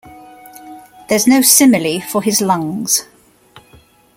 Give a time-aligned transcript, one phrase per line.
[1.09, 3.03] There's no simile for his lungs.